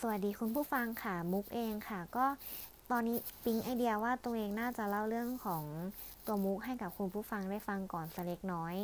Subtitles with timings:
[0.00, 2.26] สวัสดีคุณผู้ฟังค่ะ มุกเองค่ะ ก็
[2.90, 5.64] ตอนนี้ปิ๊งไอเดียว่าตัวเองน่าจะเล่าเรื่องของ
[6.26, 8.74] ตัวมุกให้กับคุณผู้ฟังได้ฟังก่อนสักเล็กน้อย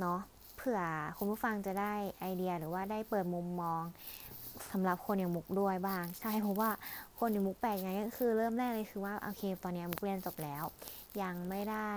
[0.00, 0.20] เนาะ
[0.56, 0.80] เผื่อ
[1.18, 3.82] คุณผู้ฟังจะได้ไอเดียหรือว่าได้เปิดมุมมอง
[4.70, 6.70] สำหรับคนอย่างมุกด้วยบ้าง ใช่เพราะว่า
[7.18, 10.64] คนอย่างมุกแปลกไงก็คือเริ่มแรกเลยคือว่าโอเคตอนนี้มุกเรียนจบแล้ว
[11.22, 11.90] ยังไม่ได้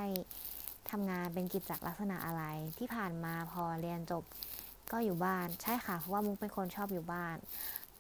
[0.89, 2.43] ทำงานเป็นกิจลักษณะอะไร
[2.77, 4.23] ที่ผ่านมาพอเรียนจบ
[4.91, 7.37] ก็อยู่บ้านใช่ค่ะ เพราะว่ามุกเป็นคนชอบอยู่บ้าน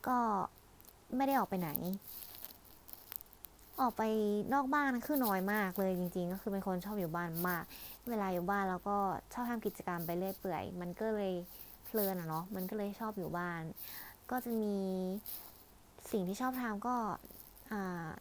[0.07, 0.17] ก็
[1.15, 1.69] ไม่ได้ออกไปไหน
[3.81, 4.01] ออกไป
[4.53, 7.63] นอกบ้านคือน้อยมากเลยจริง ๆ ก็คือเป็นคนชอบอยู่บ้านมาก
[8.09, 8.97] เวลาอยู่บ้านแล้วก็
[9.33, 11.33] ชอบทำกิจกรรมไปเรื่อยเปื่อย มันก็เลย
[11.85, 13.61] เพลินอะเนาะมันก็เลยชอบอยู่บ้าน
[14.29, 14.75] ก็จะมี
[16.11, 16.95] สิ่งที่ชอบทำก็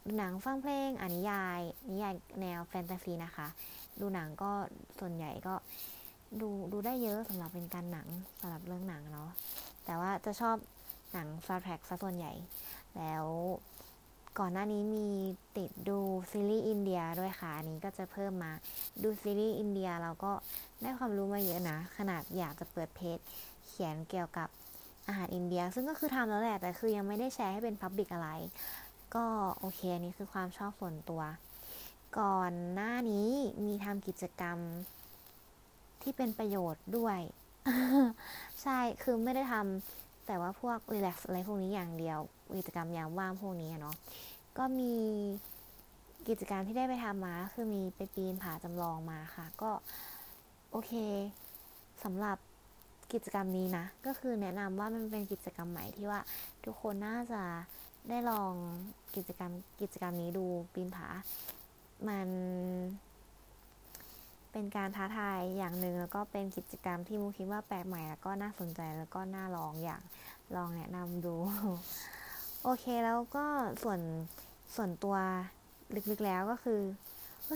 [0.05, 1.61] ดูหนังฟังเพลงอ่านนิยาย
[1.91, 3.47] นิยายแนวแฟนตาซีนะคะ
[3.99, 4.51] ดูหนังก็
[4.99, 5.53] ส่วนใหญ่ก็
[6.41, 8.07] ดูดูได้เยอะสำหรับเป็นการหนัง
[8.41, 9.29] สำหรับเรื่องหนังเนาะ
[9.85, 10.55] แต่ว่าจะชอบ
[11.13, 12.33] หนังซาวด์แทร็กซะส่วนใหญ่
[12.97, 13.25] แล้ว
[14.39, 15.07] ก่อนหน้านี้มี
[15.57, 15.99] ติดดู
[16.31, 18.51] ซีรีส์อินเดียด้วยค่ะอันนี้ก็จะเพิ่มมา
[19.03, 20.31] ดูซีรีส์อินเดียเราก็
[20.81, 23.19] ได้ความรู้มาเยอะนะ ขนาดอยากจะเปิดเพจ
[23.67, 24.49] เขียนเกี่ยวกับ
[25.07, 28.29] อาหารอินเดีย ซึ่งก็คือทำแล้วแหละแต่คือยังไม่ได้แชร์ให้เป็น public อะไร
[29.15, 29.25] ก็
[29.59, 31.21] โอเคอันนี้คือความชอบส่วนตัว
[32.19, 33.29] ก่อนหน้านี้
[33.65, 34.57] มีทำกิจกรรม
[36.07, 37.19] ที่เป็นประโยชน์ด้วย
[38.63, 42.19] ใช่คือไม่ได้ทำแต่ว่าพวกรีแลกซ์อะไรพวกนี้อย่างเดียว
[42.57, 43.95] กิจกรรมยามว่างพวกนี้เนาะ
[44.57, 44.93] ก็มี
[46.27, 49.71] กิจกรรมที่ได้ไปทำมา คือมีไปปีนผาจำลองมาค่ะ ก็
[50.71, 50.93] โอเค
[52.03, 52.37] สำหรับ
[53.13, 56.21] กิจกรรมนี้นะ ก็คือแนะนำว่ามันเป็นกิจกรรมใหม่ที่ว่า
[56.65, 57.43] ทุกคนน่าจะ
[58.09, 58.53] ได้ลอง
[59.15, 61.07] กิจกรรมกิจกรรมนี้ดูปีนผา
[62.07, 62.27] มัน
[64.57, 70.01] เป็นการท้าทายอย่างหนึ่งแล้วก็เป็นกิจกรรมที่มูคิดว่าแปลกใหม่แล้วก็น่าสนใจแล้วก็น่าลองอย่าง
[70.55, 71.35] ลองแนะนำดู
[72.63, 73.45] โอเคแล้วก็
[73.83, 73.99] ส่วน
[74.75, 75.15] ส่วนตัว
[76.11, 76.79] ลึกๆแล้วก็คือ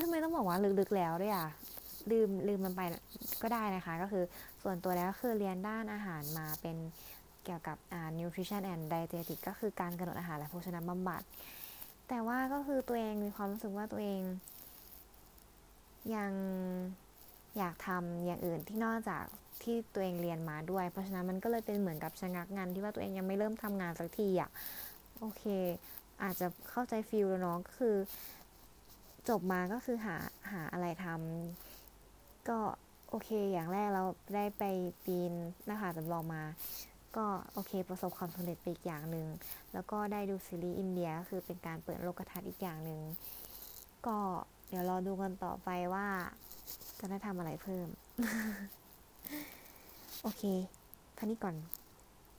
[0.04, 1.48] ทำไมต้องบอกว่าลึกๆแล้วด้วยอะ
[2.12, 2.82] ลืมลืมมันไป
[3.42, 4.24] ก็ได้นะคะ ก็คือ
[4.64, 6.78] ส่วนตัวแล้วคือเรียนด้านอาหารมาเป็น
[7.44, 11.22] เกี่ยวกับอ่า nutrition and dietetics ก็คือการกำหนดอาหารและโภชนาบำบัด
[12.08, 14.22] แต่ว่าก็คือตัวเองมีความรู้สึกว่าตัวเอง
[16.16, 16.32] ยัง
[17.58, 19.26] อยากทำอย่างอื่นที่นอกจาก
[19.64, 24.50] ที่ตัวเองเรียนมาด้วย เพราะฉะนั้นมันก็เลยเป็นเหมือนกับชะงักงานที่ว่าตัวเองยังไม่เริ่มทำงานสักทีอะ
[25.20, 25.44] โอเค
[26.24, 27.96] อาจจะเข้าใจฟิลแล้วเนาะก็คือ
[29.30, 30.16] จบมาก็คือหา
[30.52, 32.60] หาอะไรทำก็
[33.10, 34.04] โอเค อย่างแรกเรา
[34.36, 34.64] ได้ไป
[35.06, 35.34] ปีน
[35.66, 36.44] หน้าผาจำลองมา
[37.18, 39.28] ก็โอเค ประสบความสำเร็จไปอีกอย่างหนึ่ง
[39.74, 43.02] แล้วก็ได้ดูซีรีส์อินเดีย คือเป็นการเปิดโลกทัศน์อีกอย่างหนึ่ง
[44.08, 44.18] ก็
[44.72, 46.08] เดี๋ยวรอดูกันต่อไปว่า
[47.00, 47.88] จะได้ทำอะไรเพิ่ม
[50.22, 50.44] โอเค
[51.18, 51.56] ท่านี้ก่อน